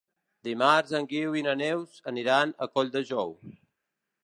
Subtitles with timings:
[0.45, 3.33] Dimarts en Guiu i na Neus aniran a Colldejou.